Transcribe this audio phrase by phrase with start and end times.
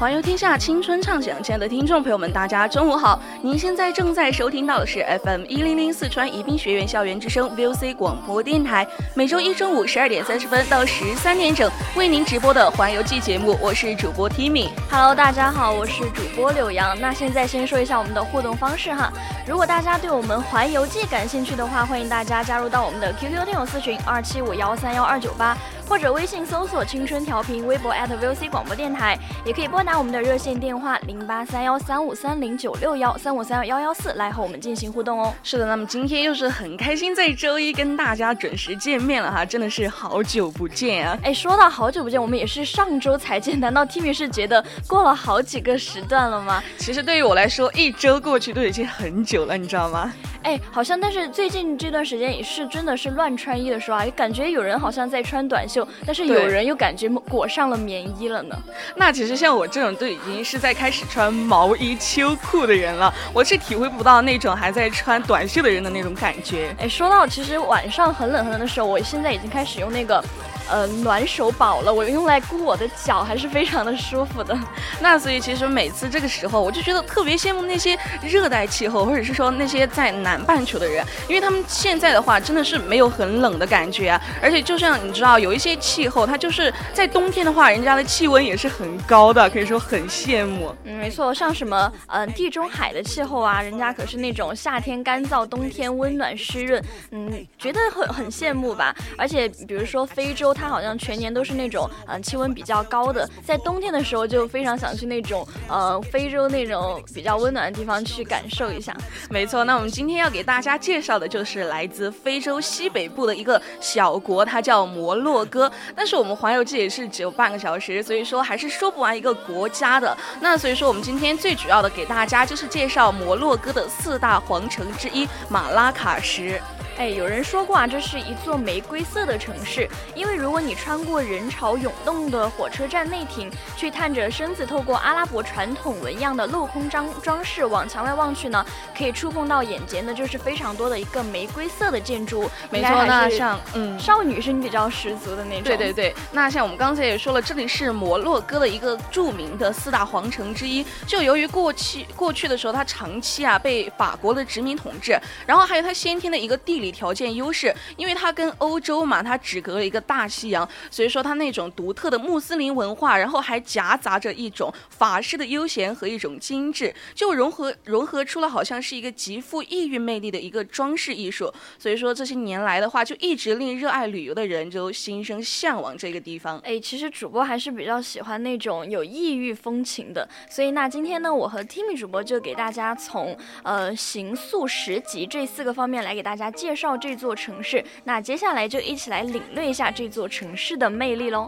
[0.00, 3.20] 环游天下，青春畅想，亲爱的听众朋友们，大家中午好！
[3.42, 14.70] 您现在正在收听到的是 FM 一零零四川宜宾学院校园之声 VOC 广播电台，每周一中午十二点三十分到十三点整为您直播的环游记节目，我是主播 Timmy。
[14.90, 16.98] Hello，大家好，我是主播柳阳。
[16.98, 19.12] 那现在先说一下我们的互动方式哈，
[19.46, 25.54] 如果大家对我们环游记感兴趣的话，欢迎大家加入到我们的 QQ 听友私群二七五幺三幺二九八。
[25.90, 35.34] 或者微信搜索“青春调频”，微博 @VOC 广播电台，也可以拨打我们的热线电话零八三幺三五三零九六幺三五三幺幺幺四来和我们进行互动哦。
[35.42, 41.18] 是的，那么今天又是很开心在周一跟大家准时见面了哈，真的是好久不见啊！
[41.24, 46.62] 哎，说到好久不见，我们也是上周才见，难道 Timmy 是觉得过了好几个时段了吗？
[46.78, 50.12] 其实对于我来说，一周过去都已经很久了，你知道吗？
[50.44, 58.56] 哎，好像，但是最近这段时间也是真的是乱穿衣的时候啊，感觉有人好像在穿短袖，但是有人又感觉裹上了棉衣了呢。
[58.96, 66.74] 那其实像我这种都已经是在开始穿毛衣秋裤的人了，我是体会不到那种还在穿短袖的人的那种感觉。
[66.78, 70.22] 哎，说到其实晚上很冷很冷的时候，我现在已经开始用那个。
[70.70, 74.56] 呃，暖手宝了，我用来箍我的脚，还是非常的舒服的。
[75.02, 84.20] 那所以其实每次这个时候，我就觉得特别羡慕那些热带气候，或者是说那些在南半球的人，因为他们现在的话真的是没有很冷的感觉啊。
[84.40, 90.72] 而且就像你知道，有一些气候，它就是在冬天的话，人家的气温也是很高的，可以说很羡慕。
[90.84, 96.80] 嗯，没错，像什么嗯地中海的气候啊，人家可是那种夏天干燥，冬天温暖湿润，
[97.10, 98.94] 嗯，觉得很很羡慕吧。
[99.18, 100.54] 而且比如说非洲。
[100.60, 108.94] 它好像全年都是那种，嗯，气温比较高的，在冬天的时候就非常想去那种，呃，非洲那种比较温暖的地方去感受一下。
[109.30, 115.72] 没错，那我们今天要给大家介绍的就是来自非洲西北部的一个小国，它叫摩洛哥。
[115.96, 120.14] 但是我们环游记也是只有半个小时，所以说还是说不完一个国家的。
[120.40, 126.60] 那所以说我们今天最主要的给大家就是介绍摩洛哥的四大皇城之一马拉喀什。
[127.00, 138.62] 哎，有人说过啊，这是一座玫瑰色的城市，因为如果你穿过人潮涌动的火车站内庭，去探着身子，透过阿拉伯传统纹样的镂空装装饰往墙外望去呢，
[138.94, 142.50] 可以触碰到眼前的就是非常多的一个玫瑰色的建筑。
[142.68, 145.62] 没错，那像嗯，少女心比较十足的那种。
[145.62, 150.84] 对对对，那像我们刚才也说了，这里是摩洛哥的一个著名的四大皇城之一。
[151.06, 156.89] 就由于过去过去的时候，它长期啊被法国的殖民统治，然后还有它先天的一个地理。
[156.90, 171.52] 条件优势，因为它跟欧洲嘛，它只隔了一个大西洋，所以说它那种独特的穆斯林文化，然后还夹杂着一种法式的悠闲和一种精致，就融合融合出了好像是一个极富异域魅力的一个装饰艺术。
[171.78, 176.58] 所以说这些年来的话，就一直令热爱旅游的人就心生向往这个地方。
[176.60, 186.79] 哎，其实主播还是比较喜欢那种有异域风情的，所以那今天呢，我和 Timmy 主播就给大家从呃行宿十级这四个方面来给大家介绍。
[186.80, 191.46] 绍这座城市，那接下来就一起来领略一下这座城市的魅力喽。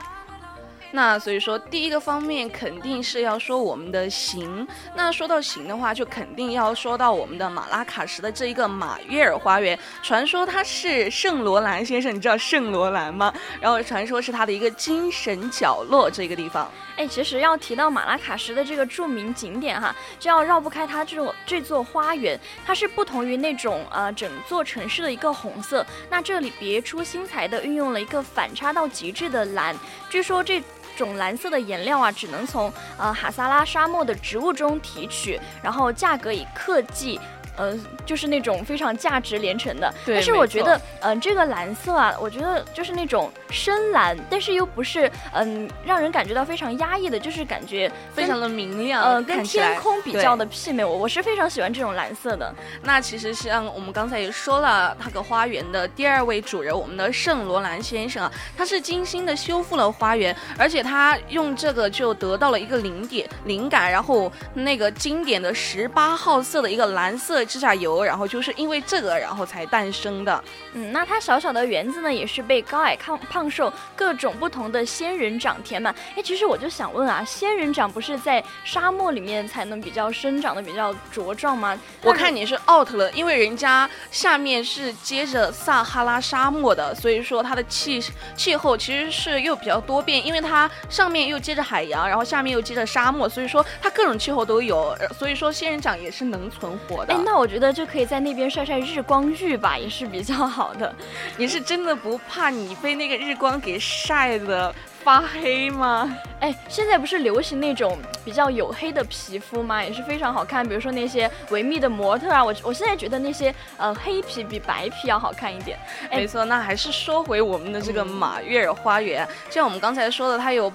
[0.95, 4.67] 那所以说，第一个方面肯定是要说我们的行。
[4.95, 9.79] 那说到行的话，就肯定要说到我们的马拉喀什的这一个马约尔花园。
[10.03, 13.33] 传说它是圣罗兰先生，你知道圣罗兰吗？
[13.59, 16.71] 然后传说是他的一个精神角落，这个地方。
[16.97, 22.39] 哎，其实要提到马拉喀什的这个著名景点哈，就要绕不开它这种这座花园。
[22.67, 29.75] 它是不同于那种呃整座城市的一个红色，那这里别出心裁的运用了一个反差到极致的蓝。
[30.11, 30.63] 据说这。
[30.97, 37.21] 种蓝色的颜料啊，只能从呃哈萨拉沙漠的植物中提取，然后价格以克计
[37.57, 37.75] 呃，
[38.07, 39.93] 就是那种非常价值连城的。
[40.05, 50.85] 对但是我觉得，嗯、这个蓝色啊，我觉得就是那种深蓝，但是又不是嗯、让人感觉到非常压抑的，就是感觉非常的明亮，呃跟天空比较的媲美。
[50.85, 52.55] 我我是非常喜欢这种蓝色的。
[52.83, 70.43] 那其实像我们刚才也说了，那个花园的第二位主人，我们的圣罗兰先生啊，他是精心的修复了花园，而且他用这个就得到了一个灵点灵感，然后那个经典的十八号色的一个蓝色指甲油，然后就是因为这个，然后才诞生的。
[70.75, 75.95] 嗯，那它小小的园子呢，也是被高矮胖胖瘦各种不同的仙人掌填满。
[76.17, 81.79] 哎，其实我就想问啊，仙人掌不是在沙漠里面才能比较生长的比较茁壮吗？
[82.03, 88.03] 我看你是 out 了，因为人家下面是接着撒哈拉沙漠的，所以说它的气
[88.37, 97.21] 气候其实是又比较多变，因为它上面又接着海洋，然后下面又接着沙漠，所以说它各种气候都有，呃所以说仙人掌也是能存活的哎，。
[97.25, 100.95] 那我觉得就可以在那边晒晒日光浴吧，也是比较好的。
[101.37, 106.17] 你是真的不怕你被那个日光给晒的发黑吗？
[106.41, 109.83] 哎，现在不是流行那种比较黝黑的皮肤吗？
[109.83, 110.67] 也是非常好看。
[110.67, 115.79] 比如说那些维密的模特啊，我我现在觉得那些呃黑皮比白皮要好看一点。
[116.11, 120.73] 哎没错，那还是说回我们的这个马约尔花园，像我们刚才说的，它有。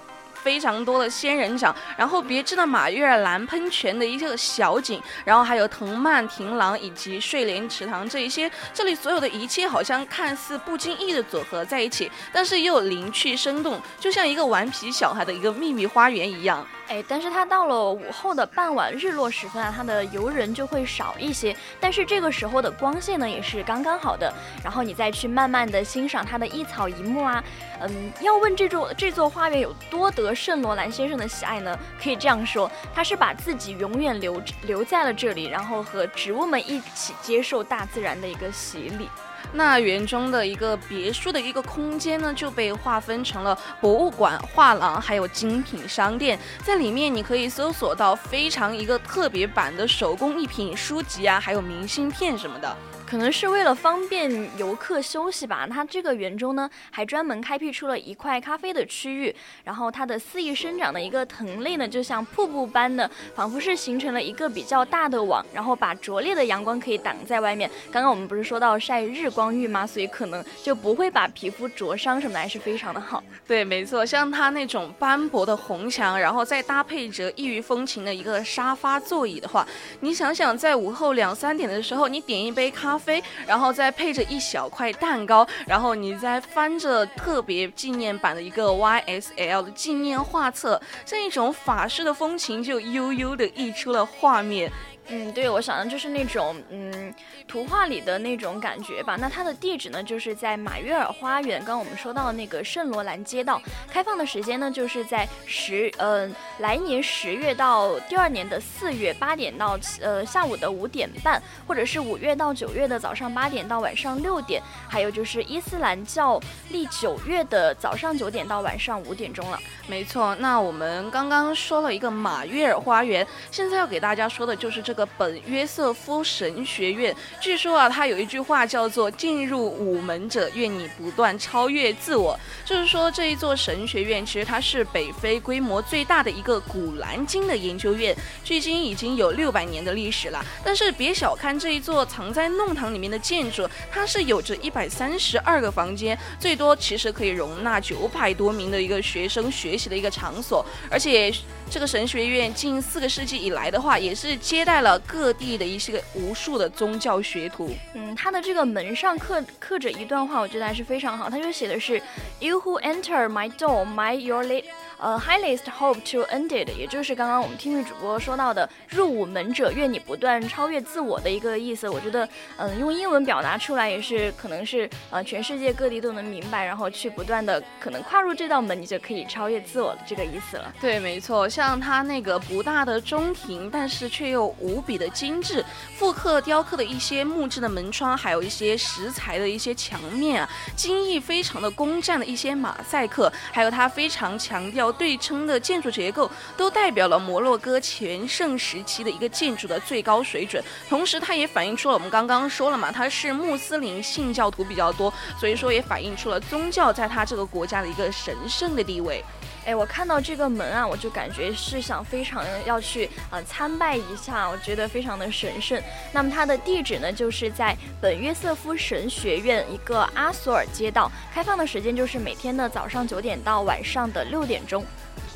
[0.47, 16.65] 非常多的仙人掌，然后别致的马月兰喷泉的一个小景，然后还有藤蔓亭廊以及睡莲池塘这一些，这里所有的一切好像看似不经意的组合在一起，但是又灵趣生动，就像一个顽皮小孩的一个秘密花园一样。
[16.89, 21.55] 哎，但是它到了午后的傍晚日落时分啊，它的游人就会少一些。
[21.79, 24.33] 但是这个时候的光线呢，也是刚刚好的。
[24.63, 27.43] 然后你再去慢慢的欣赏它的一草一木啊，
[27.81, 31.77] 嗯，要问这座这座花园有多得圣罗兰先生的喜爱呢？
[32.01, 39.09] 可以这样说，他是把自己永远留留在了这里，然后和植物们一起接受大自然的一个洗礼。
[39.53, 46.37] 那园中的一个别墅的一个空间呢，就被划分成了博物馆、画廊，还有精品商店。
[46.63, 52.75] 在里面，你可以搜索到非常一个特别版的手工艺品、书籍啊，还有明信片什么的。
[53.07, 59.33] 可能是为了方便游客休息吧，它这个园中呢还专门开辟出了一块咖啡的区域，
[59.63, 67.71] 然后它的肆意生长的一个藤类呢，就像瀑布般的，仿佛是形成了一个比较大的网，然后把灼烈的阳光可以挡在外面。
[67.89, 69.87] 刚刚我们不是说到晒日光浴吗？
[69.87, 73.23] 所以可能就不会把皮肤灼伤什么的，还是非常的好。
[73.47, 79.65] 对，没错，像它那种斑驳的红墙，然后再搭配着异域风情的一个沙发座椅的话，
[80.01, 94.71] 你想想，在午后两三点的时候，你点一杯咖啡，然后再配着一小块蛋糕，然后你再翻着特别纪念版的一个 YSL 的纪念画册，这一种法式的风情就悠悠的溢出了画面。
[95.09, 97.13] 嗯，对，我想的就是那种嗯
[97.47, 99.15] 图画里的那种感觉吧。
[99.19, 103.61] 那它的地址呢，就是在马约尔花园，刚我们说到那个圣罗兰街道。
[103.89, 116.39] 开放的时间呢，就是在十嗯、来年十月到第二年的四月八点到呃下午的五点半，或者是五月到九月的早上八点到晚上六点，还有就是伊斯兰教
[116.69, 119.57] 历九月的早上九点到晚上五点钟了。
[119.87, 127.15] 没错，那我们刚刚说了一个马约尔花园，现在要给大家说的就是这个本约瑟夫神学院。
[127.39, 140.43] 据说啊，它有一句话叫做“进入午门者，愿你不断超越自我”，就是说这一座神学院其实它是北非规模最大的一个古兰经的研究院，距今已经有六百年的历史了。
[140.65, 151.31] 但是别小看这一座藏在弄堂里面的建筑，它是有着一百三十二个房间，最多其实可以容纳九百多名的一个学生学习的一个场所，而且
[151.69, 157.69] 这个神学院近四个世纪以来的话，也是接待了各地的一些个无数的宗教学徒。
[157.93, 161.29] 嗯，它的这个门上刻刻着一段话，我觉得还是非常好。
[161.29, 162.01] 它就写的是
[162.39, 164.63] “You who enter my door, my your li
[164.99, 171.87] 呃 highest hope to end it”，也就是刚刚我们听力主播说到的“入伍门者，愿你不断超越自我”的一个意思。
[171.87, 172.27] 我觉得，
[172.57, 180.73] 嗯，用英文表达出来也是可能是呃全世界各地都能明白，然后去不断的可能跨入这道门，你就可以超越自我的这个意思了。
[180.81, 185.63] 对，没错，像它那个不大的中庭，但是却又无比的精致，
[185.95, 200.63] 复刻雕刻的一些木质的门窗，还有一些石材的一些墙面啊，精益非常的工匠的一些马赛克，还有它非常强调对称的建筑结构，都代表了摩洛哥全盛时期的一个建筑的最高水准。
[200.89, 209.23] 同时，它也反映出了我们刚刚说了嘛，它是穆斯林信教徒比较多，所以说也反映出了宗教在它这个国家的一个神圣的地位。
[209.67, 215.77] 哎，我看到这个门啊，我就感觉是想非常要去啊参拜一下，我觉得非常的神圣。
[216.13, 224.85] 那么它的地址呢，就是在本约瑟夫神学院一个阿索尔街道，开放的时间就是每天的早上九点到晚上的六点钟。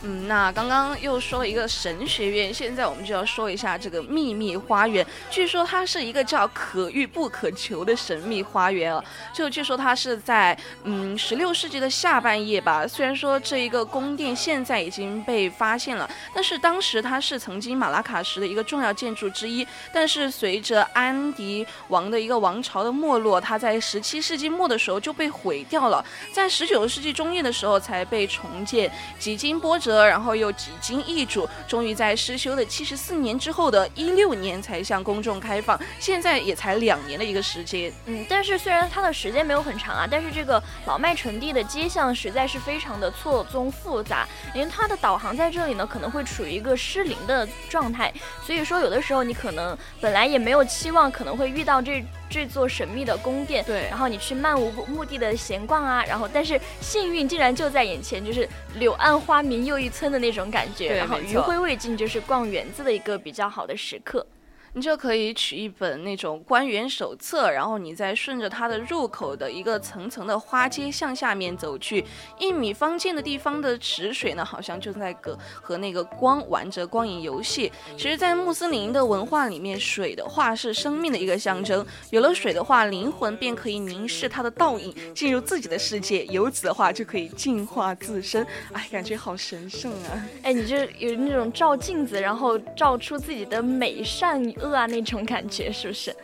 [0.04, 5.06] 嗯，那刚刚又说了一个神学院，现在我们就要说一下这个秘密花园。
[5.30, 9.04] 据说它是一个叫可遇不可求的神秘花园啊。
[9.32, 12.88] 就据说它是在嗯十六世纪的下半叶吧。
[12.88, 19.66] 虽然说这一个宫殿现在已经被发现了，但是当时它是曾经马拉卡什的一个重要建筑之一。
[19.94, 26.04] 但是随着安迪王的一个王朝的没落，它在十七世纪末的时候就被毁掉了，
[26.34, 29.91] 在十九世纪中叶的时候才被重建，几经波折。
[30.06, 37.92] 然后又几经易主，终于在失修的七十四年之后的一六年才向公众开放，现在也才两年的一个时间。
[38.06, 48.14] 嗯，但是虽然它的时间没有很长啊，但是这个老麦城地的街巷实在是非常的错综复杂，因为它的导航在这里呢可能会处于一个失灵的状态，
[48.46, 52.06] 所以说有的时候你可能本来也没有期望可能会遇到这。
[52.32, 64.26] 这座神秘的宫殿，对，然后你去漫无目的的闲逛啊，然后但是幸运竟然就在眼前，就是柳暗花明又一村的那种感觉，然后余晖未尽，就是逛园子的一个比较好的时刻。
[64.74, 72.06] 你就可以取一本那种官员手册，然后你再顺着它的入口的一个层层的花街向下面走去，
[72.40, 77.70] 一米方见的地方的池水呢，好像就在和和那个光玩着光影游戏。
[77.98, 88.48] 其实，在穆斯林的文化里面，水的话是生命的一个象征，有了水的话，灵魂便可以凝视它的倒影，进入自己的世界，由此的话就可以净化自身。
[88.72, 90.26] 哎，感觉好神圣啊！
[90.44, 94.42] 哎，你就有那种照镜子，然后照出自己的美善。
[94.62, 96.16] 饿啊那种感觉是不是？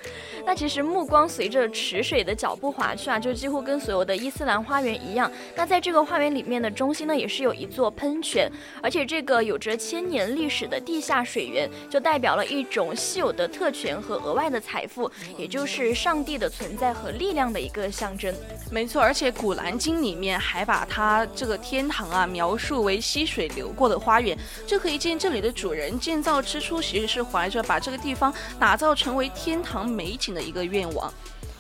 [0.45, 5.29] 那其实目光随着池水的脚步划去啊，就几乎跟所有的伊斯兰花园一样。
[5.55, 8.49] 那在这个花园里面的中心呢，也是有一座喷泉，
[8.81, 18.33] 而且这个有着千年历史的地下水源，就代表了一种稀有的特权和额外的财富，也就是上帝的存在和力量的一个象征。
[18.71, 28.26] 没错，而且《古兰经》里面还把它这个天堂啊描述为溪水流过的花园，就可以见这里的主人建造之初其实是怀着把这个地方。
[28.59, 31.11] 打造成为天堂美景的一个愿望。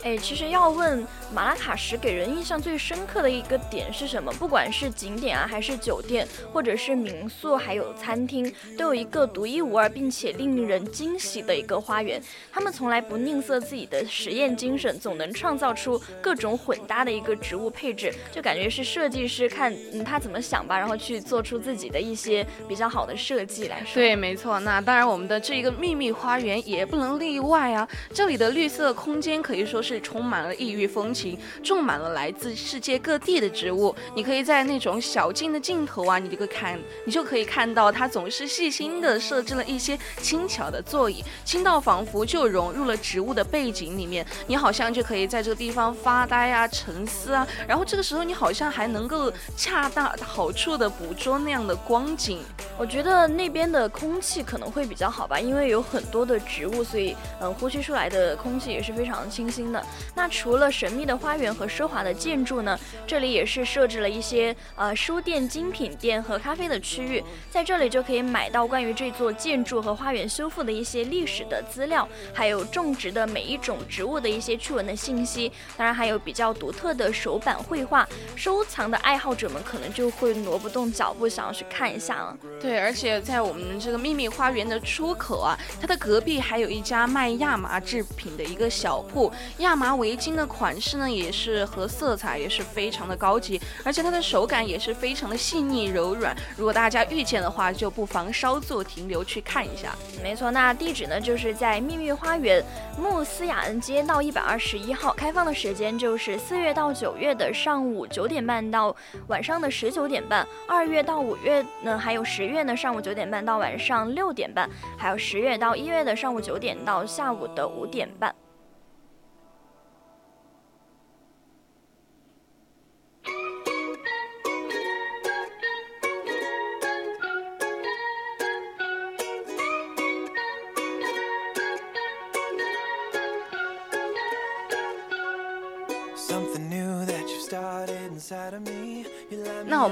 [0.07, 4.31] 哎，其实要问马拉卡什给人印象最深刻的一个点是什么？
[4.39, 12.21] 不管是景点啊，还是酒店，或者是民宿，还有餐厅，都有一个独一无二并且令人惊喜的一个花园。
[12.53, 23.95] 他们从来不吝啬自己的实验精神，总能创造出各种混搭的一个植物配置，就感觉是设计师看嗯他怎么想吧，然后去做出自己的一些比较好的设计来说。
[23.95, 24.57] 对，没错。
[24.61, 27.85] 那当然，我们的这一个秘密花园也不能例外啊。
[28.13, 29.96] 这里的绿色空间可以说是。
[30.01, 33.95] 充满了异域风情，种满了来自世界各地的植物。
[34.15, 44.25] 你可以在那种小径的尽头啊，你就可以看，你就可以看到它总是细心的设置了一些轻巧的座椅，轻到仿佛就融入了植物的背景里面。
[44.47, 52.39] 你好像就可以在这个地方发呆啊、沉思啊，然后这个时候你好像还能够恰到好处的捕捉那样的光景。
[52.77, 59.76] 我觉得那边的空气可能会比较好吧，因为有很多的植物，所以嗯，呼吸出来的空气也是非常清新的。
[60.15, 82.37] 那除了神秘的花园和奢华的建筑呢，这里也是设置了一些呃书店、精品店和咖啡的区域，在这里就可以买到关于这座建筑和花园修复的一些历史的资料，还有种植的每一种植物的一些趣闻的信息，当然还有比较独特的手板绘画，收藏的爱好者们可能就会挪不动脚步想要去看一下了。
[82.61, 89.31] 对，而且在我们这个秘密花园的出口啊，它的隔壁还有一家卖亚麻制品的一个小铺。
[89.59, 96.35] 亚亚麻围巾的款式呢，也是和色彩也是非常的高级，而且它的手感也是非常的细腻柔软。
[96.55, 99.93] 如果大家遇见的话，就不妨稍作停留去看一下。
[100.23, 102.63] 没错，那地址呢就是在秘密花园
[102.97, 108.95] 穆斯雅恩街道一百二十一号，开放的时间就是四月到九月的上午九点半到
[109.27, 112.47] 晚上的十九点半，二月到五月呢还有十。
[112.47, 118.33] 月呢，上午九点半到晚上六点半，还有十月到一月的上午九点到下午的五点半。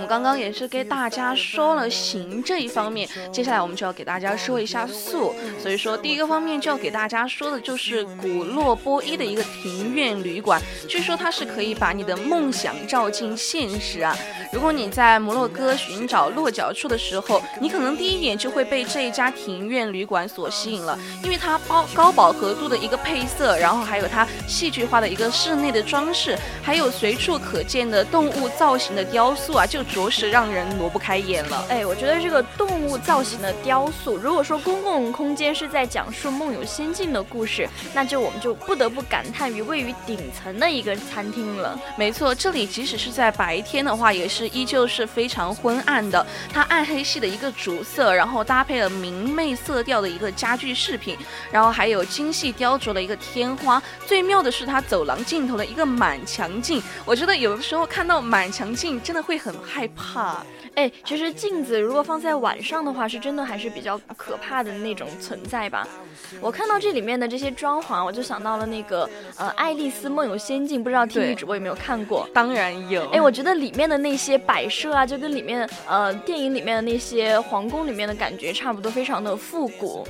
[0.06, 5.34] 们刚刚也是给大家说了形这一方面，接下来我们就要给大家说一下素。
[5.60, 10.62] 所以说，第一个方面就要给大家说的就是古洛波伊的一个庭院旅馆。
[10.88, 14.16] 据说它是可以把你的梦想照进现实啊！
[14.54, 31.66] 如果你在摩洛哥寻找落脚处的时候，你可能第一眼就会被这一家庭院旅馆所吸引了，因为它高高饱和度的一个配色，然后还有它戏剧化的一个室内的装饰，还有随处可见的动物造型的雕塑啊，就着实让人挪不开眼了。
[31.70, 41.80] 哎，我觉得这个动物造型的雕塑，如果说公共空间是在讲述梦游仙境的故事，那就我们就不得不感叹于位于顶层的一个餐厅了。
[41.98, 46.28] 没错，这里即使是在白天的话，也是依旧是非常昏暗的。
[46.52, 51.18] 它暗黑系的一个主色，然后搭配了明媚色调的一个家具饰品，
[51.50, 53.82] 然后还有精细雕琢的一个天花。
[54.06, 60.44] 最妙的是它走廊尽头的一个满墙镜，我觉得有的时候看到满墙镜真的会很害怕。
[60.76, 65.88] 哎，其实镜子如果放在晚上的话，是真的还是比较可怕的那种存在吧。
[66.42, 72.28] 我看到这里面的这些装潢，我就想到了那个呃《爱丽丝梦游仙境》，不知道听女主播有没有看过？
[72.34, 73.08] 当然有。
[73.12, 80.06] 哎，我觉得里面的那些摆设啊，就跟里面呃电影里面的那些皇宫里面的感觉差不多，非常的复古。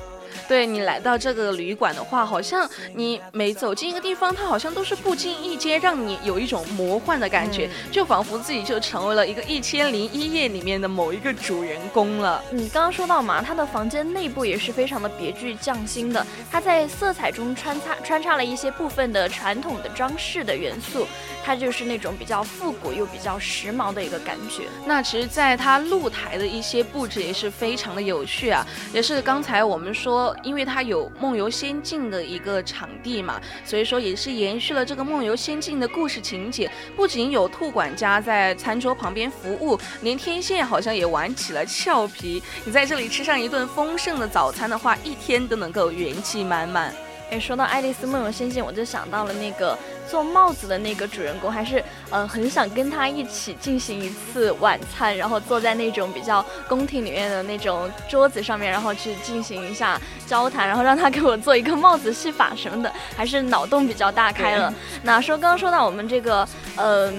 [0.47, 12.43] 对你来到这个旅馆的话，好像你每走进一个地方，它好像都是不经意间让你有一种魔幻的感觉，就仿佛自己就成为了一个《一千零一夜》里面的某一个主人公了。
[12.51, 21.05] 你刚刚说到嘛，它的房间内部也是非常的别具匠心的，它在色彩中穿插穿插了一些部分的传统的装饰的元素，
[21.43, 24.63] 它就是那种比较复古又比较时髦的一个感觉。
[24.85, 30.24] 那其实，在它露台的一些布置也是非常的有趣啊，也是刚才我们说。
[30.43, 36.71] 因为它有梦游仙境的一个场地嘛，所以说也是延续了这个梦游仙境的故事情节。
[36.95, 42.41] 不仅有兔管家在餐桌旁边服务，连天线好像也玩起了俏皮。
[42.63, 46.93] 你在这里吃上一顿丰盛的早餐的话，一天都能够元气满满。
[47.31, 49.77] 哎，说到《爱丽丝梦游仙境》，我就想到了那个
[50.09, 64.73] 做帽子的那个主人公，还是呃很想跟他一起进行一次晚餐，然后坐在那种比较宫廷里面的那种桌子上面，然后去进行一下交谈，然后让他给我做一个帽子戏法什么的，还是脑洞比较大开了。
[65.03, 67.13] 那说刚刚说到我们这个，嗯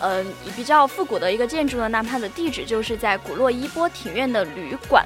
[0.00, 5.04] 嗯比较复古的一个建筑呢，那它的地址就是在古洛伊波庭院的旅馆。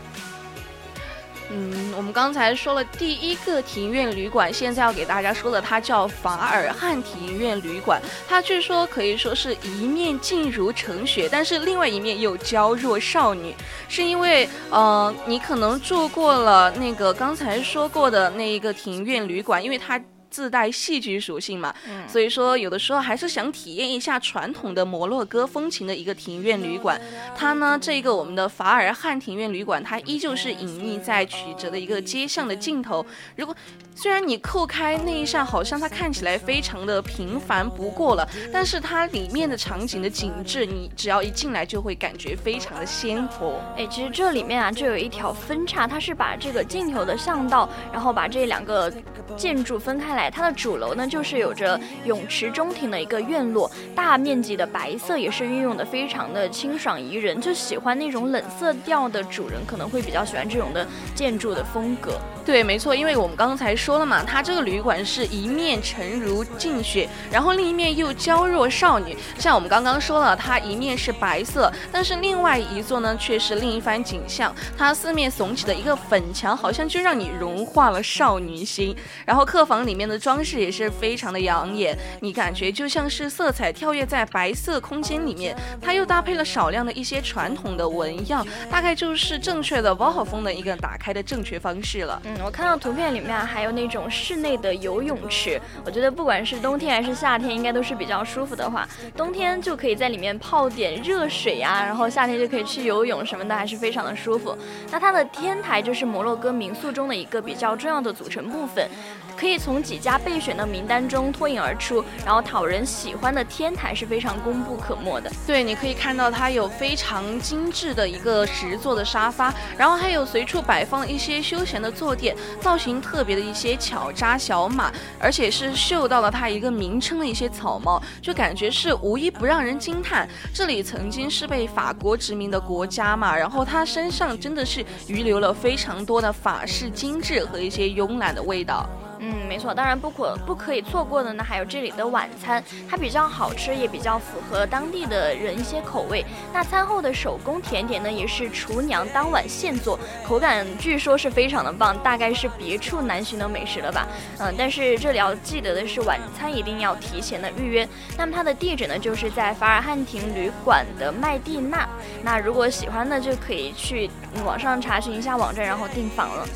[1.57, 8.03] 嗯，我们刚才说了第一个庭院旅馆，现在要给大家说的，它叫法尔汉庭院旅馆。
[8.29, 13.55] 它据说可以说是一面静如晨雪，但是另外一面又娇弱少女，
[13.89, 20.01] 是因为呃，你可能住过了那个刚才说过的那一个庭院旅馆，因为它。
[20.35, 21.73] 自带戏剧属性嘛，
[22.09, 27.01] 所以说有的时候还是想体验一下传统的摩洛哥风情的一个庭院旅馆。
[27.37, 33.07] 它呢，这个我们的法尔汉庭院旅馆，它依旧是隐匿在曲折的一个街巷的尽头。
[33.37, 33.55] 如果
[33.97, 43.61] 虽然你扣开那一扇，好像它看起来非常的平凡不过了，但是它里面的场景的景致，你只要一进来就会感觉非常的鲜活。
[43.77, 48.93] 哎，其实这里面啊，就有一条分叉，它是把这个尽头的巷道，然后把这两个
[49.37, 50.29] 建筑分开来。
[50.29, 62.19] 它的主楼呢，就是有着泳池中庭的一个院落，大面积的白色也是运用的非常的清爽宜人，就喜欢那种冷色调的主人可能会比较喜欢这种的建筑的风格。
[62.45, 69.15] 对，没错，因为我们刚才说了嘛，它这个旅馆是一面沉如静雪，然后另一面又娇弱少女。
[69.39, 74.55] 像我们刚刚说了，它一面是白色，但是另外一座呢却是另一番景象。
[74.75, 78.97] 它四面耸起的一个粉墙，好像就让你融化了少女心。
[79.27, 85.55] 然后客房里面的装饰也是非常的养眼，你感觉就像是色彩跳跃在白色空间里面。
[85.83, 92.19] 它又搭配了少量的一些传统的纹样，大概就是正确的包豪风的一个打开的正确方式了。
[92.25, 98.89] 嗯我看到图片里面还有那种室内的游泳池，我觉得不管是冬天还是夏天，应该都是比较舒服的话。
[99.17, 104.57] 冬天就可以在里面泡点热水呀，然后夏天就可以去游泳什么的，还是非常的舒服。
[104.91, 108.89] 那它的天台就是摩洛哥民宿中的一个比较重要的组成部分，
[109.37, 115.31] 可以从几家备选的名单中脱颖而出，然后讨人喜欢的天台是非常功不可没的。
[115.47, 122.37] 对，你可以看到它有非常精致的一个石座的沙发，然后还有随处摆放一些休闲的坐垫。
[122.61, 130.29] 造型特别的一些巧扎小马，而且是嗅到了它一个名称的一些草帽，就感觉是无一不让人惊叹。
[130.53, 138.89] 这里曾经是被法国殖民的国家嘛，然后它身上真的是遗留了非常多的法式精致和一些慵懒的味道。
[139.27, 146.23] 嗯，没错，当然不可不可以错过的呢，还有这里的晚餐，它比较好吃，也比较符合当地的人一些口味。
[146.53, 154.07] 那餐后的手工甜点呢，也是厨娘当晚现做，口感据说是非常的棒，大概是别处难寻的美食了吧。
[154.41, 157.89] 嗯，但是这里要记得的是，晚餐一定要提前的预约。
[158.19, 161.89] 那么它的地址呢，就是在法尔汉庭旅馆的麦蒂娜。
[162.23, 164.11] 那如果喜欢呢，就可以去
[164.45, 166.47] 网上查询一下网站，然后订房了。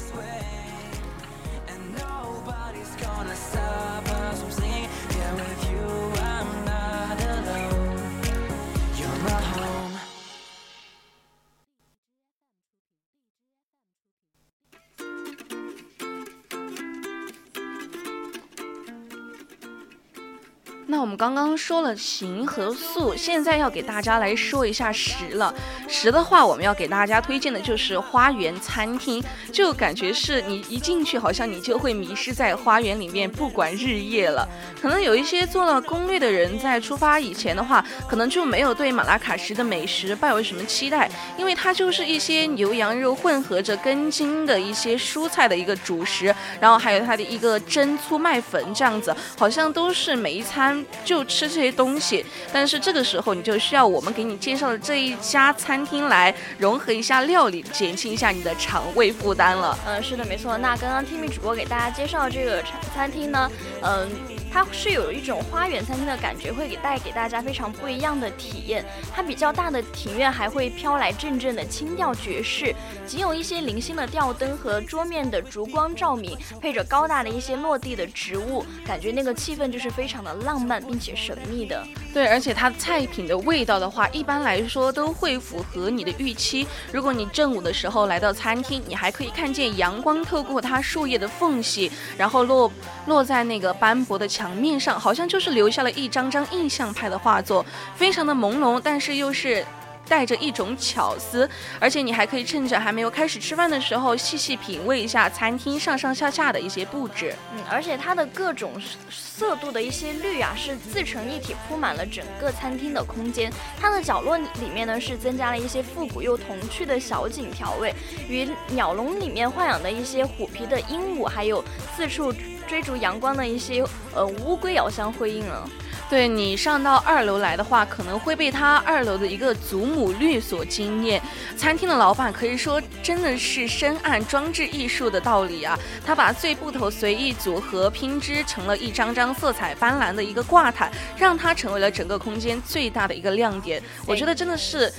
[21.08, 25.54] 我们刚刚说了形和素，现在要给大家来说一下食了。
[25.88, 34.46] 食的话，我们要给大家推荐的就是花园餐厅，就感觉是你一进去，好像你就会迷失在花园里面，不管日夜了。
[34.82, 50.84] 可能有一些做了攻略的人，在出发以前的话，可能就没有对马拉卡什的美食抱有什么期待，因为它就是一些牛羊肉混合着根茎的一些蔬菜的一个主食，然后还有它的一个蒸粗麦粉这样子，好像都是每一餐。
[51.04, 59.78] 就吃这些东西，但是这个时候你就需要我们给你介绍的这一家餐厅来融合一下料理，减轻一下你的肠胃负担了。
[59.86, 60.56] 嗯，是的，没错。
[60.58, 63.50] 那刚刚 Timmy 主播给大家介绍这个餐餐厅呢，
[63.82, 64.37] 嗯。
[64.50, 68.84] 它是有一种花园餐厅的感觉，会给带给大家非常不一样的体验。
[69.14, 72.74] 它比较大的庭院还会飘来阵阵的清调爵士，
[73.06, 81.86] 仅有一些零星的吊灯和桌面的烛光照明，配着高大的一些落地的植物，感觉那个气氛就是非常的浪漫并且神秘的。
[82.12, 86.66] 对，而且它菜品的味道的话，一般来说都会符合你的预期。
[86.90, 92.72] 如果你正午的时候来到餐厅，你还可以看见阳光透过它树叶的缝隙，然后落
[93.06, 99.66] 落在那个斑驳的墙面上，好像就是留下了一张张印象派的画作，非常的朦胧，但是又是。
[100.08, 101.46] 带着一种巧思，
[101.78, 107.34] 而且你还可以趁着还没有开始吃饭的时候，细细品味一下餐厅上上下下的一些布置。
[107.52, 108.72] 嗯，而且它的各种
[109.10, 113.52] 色度的一些绿啊，是自成一体，铺满了整个餐厅的空间。
[113.78, 117.94] 它的角落里面呢，是增加了一些复古又童趣的小景调味，
[118.30, 121.62] 与鸟笼里面豢养的一些虎皮的鹦鹉，还有
[121.94, 122.32] 四处
[122.68, 123.82] 追逐阳光的一些
[124.14, 125.68] 呃乌龟遥相辉映了。
[126.10, 131.20] 对你上到二楼来的话，可能会被它二楼的一个祖母绿所惊艳。
[131.54, 135.78] 餐厅的老板可以说真的是深谙装置艺术的道理啊！
[136.06, 143.82] 他把碎布头随意组合拼织成了一张张色彩斑斓的一个挂毯，让它成为了整个空间最大的一个亮点。
[144.06, 144.90] 我觉得真的是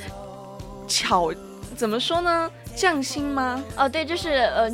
[0.88, 1.34] 巧，
[1.76, 2.52] 怎么说呢？
[2.76, 3.64] 匠心吗？
[3.76, 4.70] 哦，对，就是呃。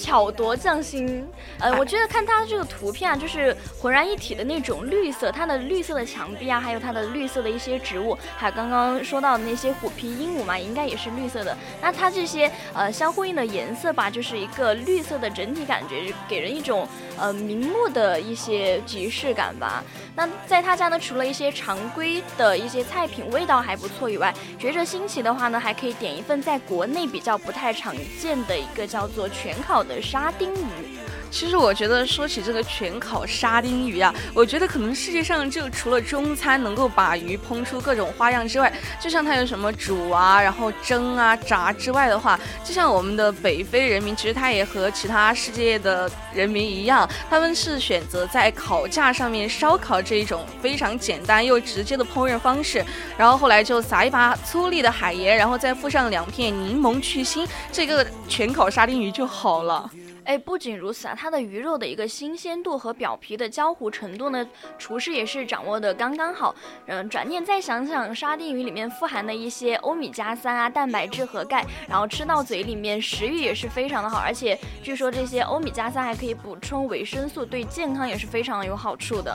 [0.00, 1.26] 巧夺匠心，
[1.58, 11.56] 呃，我觉得看它这个图片啊，就是浑然一体的那种绿色，它的绿色的墙壁啊，还有它的绿色的一些植物，还有刚刚说到的那些虎皮鹦鹉嘛，应该也是绿色的。
[11.82, 16.86] 那它这些呃相呼应的颜色吧，就是一个绿色的整体感觉，给人一种
[17.18, 19.82] 呃明目的一些即视感吧。
[20.18, 29.84] 那在他家呢，除了一些常规的一些菜品味道还不错以外，觉着新奇的话呢，还可以点一份在国内比较不太常见的一个叫做全烤。
[29.84, 30.97] 的沙丁鱼。
[31.30, 52.84] 其实我觉得说起这个全烤沙丁鱼啊，我觉得可能世界上就除了中餐能够把鱼烹出各种花样之外，就像它有什么煮啊，然后蒸啊、炸之外的话，就像我们的北非人民，其实他也和其他世界的人民一样，他们是选择在烤架上面烧烤这一种非常简单又直接的烹饪方式，
[53.16, 59.88] 然后后来就撒一把粗粒的海盐，然后再附上两片柠檬去腥，这个全烤沙丁鱼就好了。
[60.28, 64.46] 哎，不仅如此啊，它的鱼肉的一个新鲜度和表皮的焦糊程度呢，
[64.78, 66.54] 厨师也是掌握的刚刚好。
[66.86, 74.18] 嗯，转念再想想，沙丁鱼里面富含的一些欧米伽三啊、蛋白质和钙，然后吃到嘴里面，食欲也是非常的好。
[74.18, 79.34] 而且据说这些欧米伽三还可以补充维生素，对健康也是非常有好处的。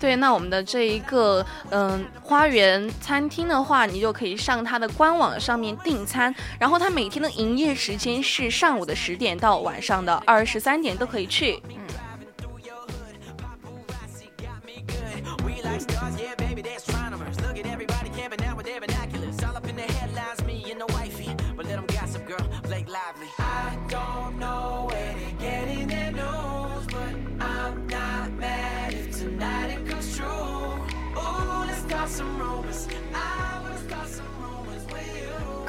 [0.00, 11.62] 对，那我们的这一个嗯花园餐厅的话，你就可以上它的官网上面订餐，然后它每天的营业时间是上午的十点到晚上的二十三点都可以去。
[11.68, 11.74] 嗯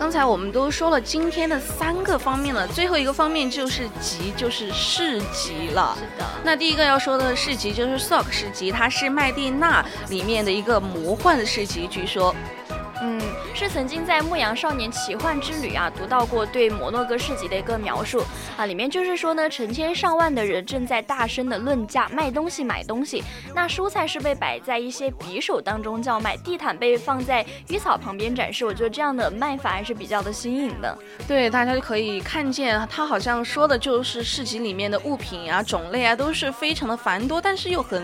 [0.05, 5.97] 刚才我们都说了今天的三个方面了，最后一个方面就是集，就是市集了。
[5.97, 6.23] 是的。
[6.43, 12.35] 那第一个要说的市集就是 Sock 市集，它是麦地那里面的一个魔幻的市集，据说。
[13.55, 18.21] 是曾经在《牧羊少年奇幻之旅》啊读到过对摩洛哥市集的一个描述
[18.57, 23.23] 啊，里面就是说呢，成千上万的人正在大声的论价卖东西买东西。
[23.53, 28.65] 那蔬菜是被摆在一些匕首当中叫卖，地毯被放在鱼草旁边展示。
[28.65, 30.97] 我觉得这样的卖法还是比较的新颖的。
[31.25, 38.03] 对，大家就可以看见，他好像说的就是市集里面的物品啊、种类啊，都是非常的繁多，但是又很。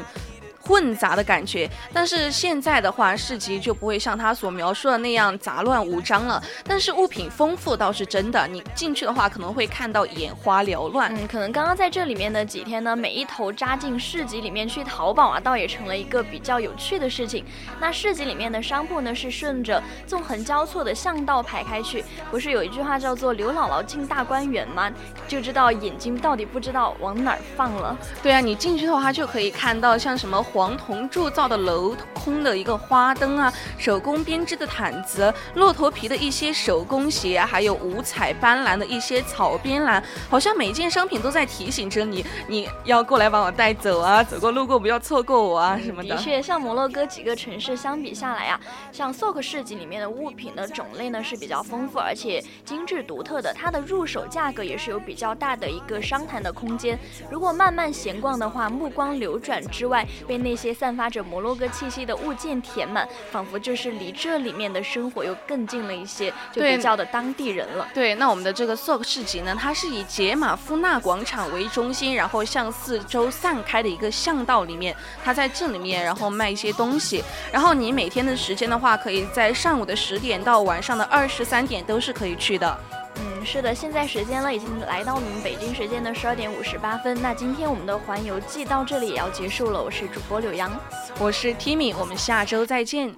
[0.63, 6.41] 混杂的感觉，但是现在的话，市集就不会像他所描述的那样杂乱无章了。
[6.63, 11.11] 但是物品丰富倒是真的，你进去的话可能会看到眼花缭乱。
[11.15, 17.43] 嗯，可能刚刚在这里面的几天呢，每一头扎进市集里面去淘宝啊，倒也成了一个比较有趣的事情。
[17.79, 24.91] 那市集里面的商铺呢，是顺着纵横交错的巷道排开去，不是有一句话叫做“刘姥姥进大观园”吗？
[25.27, 27.97] 就知道眼睛到底不知道往哪儿放了。
[28.21, 30.45] 对啊，你进去的话就可以看到像什么。
[30.51, 46.15] 黄铜铸造的镂空的一个花灯啊，手工编织的毯子，骆驼皮的一些手工鞋，还有五彩斑斓的一些草编篮，好像每件商品都在提醒着你， 你要过来把我带走啊，走过路过不要错过我啊什么的。
[46.15, 48.59] 的确，像摩洛哥几个城市相比下来啊，
[48.91, 56.99] 像 Souk 市集里面的物品的种类呢是比较丰富，而且精致独特的，它的入手价格也是有比较大的一个商谈的空间。
[57.29, 67.87] 如果慢慢闲逛的话，目光流转之外，被那些散发着摩洛哥气息的物件填满，仿佛就是离这里面的生活又更近了一些，就比较的当地人了。
[67.93, 77.23] 对，那我们的这个 Souk 市集呢，它是以杰马夫纳广场为中心，然后向四周散开的一个巷道里面，它在这里面然后卖一些东西。
[77.51, 82.79] 然后你每天的时间的话，可以在上午的十点到晚上的二十三点都是可以去的。
[83.15, 87.19] 嗯，是的，现在时间呢，已经来到我们北京时间的十二点五十八分。
[87.21, 89.81] 那今天我们的环游记到这里也要结束了。
[89.81, 90.71] 我是主播柳阳，
[91.19, 93.09] 我是 Timmy，我们下周再见。